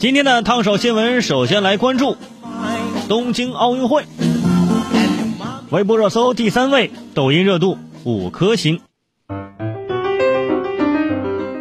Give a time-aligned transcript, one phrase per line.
[0.00, 2.16] 今天的烫手新闻，首先来关注
[3.06, 4.02] 东京奥运会。
[5.68, 8.80] 微博热搜第三位，抖音热度五颗星。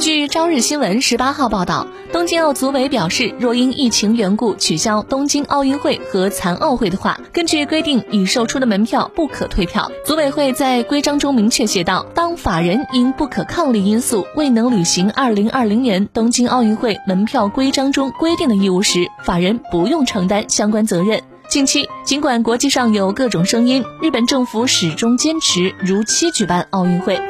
[0.00, 9.92] 据朝日新闻十八号报道，东京奥组委表示，若因疫情缘故取消东京奥运会和残奥会的话，根据规定，已售出的门票不可退票。
[10.06, 21.22] 组委会在规章中明确写道：当法人因不可抗力因素未能履行二零二零年东京奥运会门票规章中规定的义务时，法人不用承担相关责任。
[21.50, 27.20] 近期，尽管国际上有各种声音，日本政府始终坚持如期举办奥运会。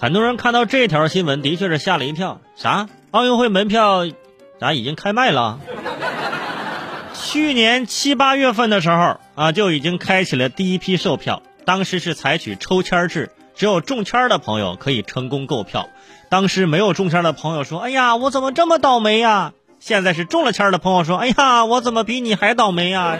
[0.00, 2.40] 很多人看到这条新闻，的确是吓了一跳。
[2.56, 2.88] 啥？
[3.10, 4.06] 奥运会门票，
[4.58, 5.60] 咋已经开卖了？
[7.12, 11.42] 去年七八月份的时候啊，就已经开启了第一批售票。
[11.66, 15.90] 当时是采取抽签制，只有中签的朋友可以成功购票。
[16.30, 23.18] 当时没有中签的朋友说：“哎呀，我怎么这么倒霉呀？”现在是中了签的朋友说：“哎呀，我怎么比你还倒霉呀？”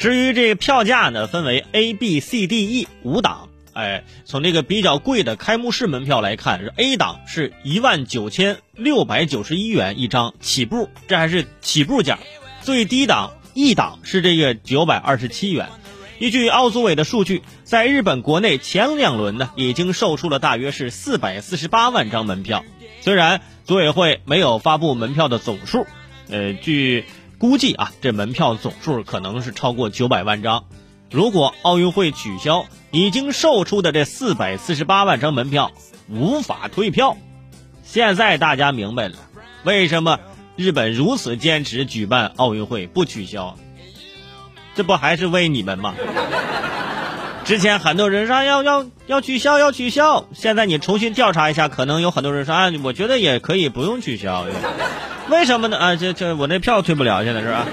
[0.00, 3.50] 至于这个票价呢，分为 A、B、C、D、E 五档。
[3.74, 12.18] 哎，从这个比较贵的开幕式门票来看，是 A 档是一万九千六百九十一元一张起步，这还是起步价。
[12.62, 15.68] 最低档 E 档是这个九百二十七元。
[16.18, 22.64] 依据奥组委的数据，在日本国内前两轮呢，已经售出了大约是四百四十八万张门票。
[23.02, 25.86] 虽然组委会没有发布门票的总数，
[26.30, 27.04] 呃，据。
[27.40, 30.66] 估计啊，这门票总数可能是超过九百万张。
[31.10, 35.72] 如果奥运会取消，已经售出的这四百四十八万张门票
[36.06, 37.16] 无法退票。
[37.82, 39.14] 现在大家明白了，
[39.64, 40.20] 为什么
[40.54, 43.56] 日本如此坚持举办奥运会不取消？
[44.74, 45.94] 这不还是为你们吗？
[47.50, 54.46] 之前很多人说要要要取消要取消，现在你重新调查一下，可能有很多人说啊，我觉得也可以不用取消。
[55.30, 55.76] 为什么呢？
[55.76, 57.66] 啊，这这我那票退不了，现在是吧？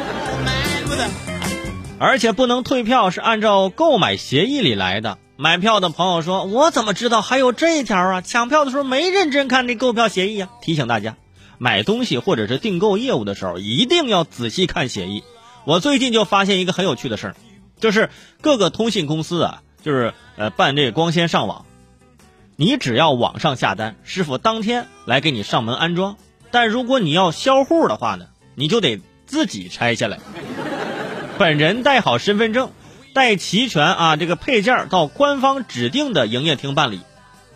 [1.99, 5.19] 而且不能退票是按照购买协议里来的。
[5.35, 8.21] 买票的朋友说：“我怎么知道还有这一条啊？
[8.21, 11.17] 抢票的时候没认真看这购票协议啊！”提醒大家，
[11.59, 15.23] 买东西或者是订购业务的时候一定要仔细看协议。
[15.65, 17.35] 我最近就发现一个很有趣的事儿，
[17.79, 18.09] 就是
[18.41, 21.65] 各个通信公司啊，就是呃办这个光纤上网，
[22.57, 26.17] 你只要网上下单，师傅当天来给你上门安装。
[26.51, 30.19] 但如果你要销户的话呢，你就得自己拆下来，
[31.37, 32.71] 本人带好身份证，
[33.13, 36.99] 带齐全啊这个配件到官方指定的营业厅办理，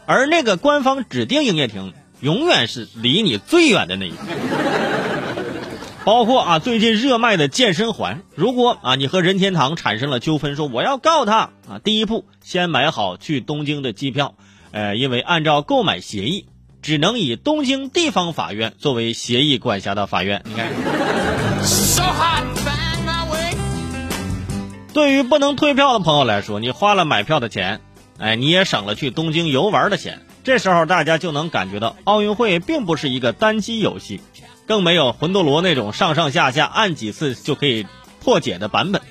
[0.05, 4.17] 而那个官方指定营业厅永远是离你最远的那一个。
[6.03, 14.35] 包括啊最近热卖的健身环，如果啊你和任天堂产生了纠纷，说我要告他啊，第一步先买好去东京的机票，
[14.71, 16.47] 呃，因为按照购买协议。
[16.81, 20.41] 只能以东京地方法院作为协议管辖的法院。
[20.45, 20.67] 你看，
[24.91, 27.81] 对于不能退票的朋友来说，你花了买票的钱，
[28.17, 30.25] 哎，你也省了去东京游玩的钱。
[30.43, 34.19] 这时候大家就能感觉到，奥运会并不是一个单机游戏，
[34.71, 37.85] 更没有魂斗罗那种上上下下按几次就可以
[38.21, 39.01] 破解的版本。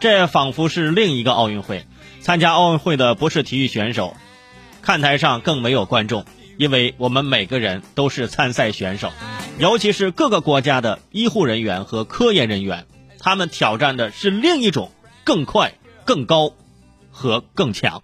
[0.00, 1.84] 这仿佛是另一个奥运会。
[2.22, 4.16] 参加奥运会的不是体育选手，
[4.80, 6.24] 看台上更没有观众。
[6.56, 9.12] 因为我们每个人都是参赛选手，
[9.58, 12.86] 尤其是各个国家的医护人员和科研人员，
[13.18, 14.90] 他们挑战的是另一种
[15.22, 15.74] 更快、
[16.06, 16.54] 更高
[17.10, 18.02] 和更强。